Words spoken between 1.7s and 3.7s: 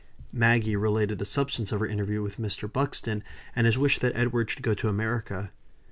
of her interview with Mr. Buxton, and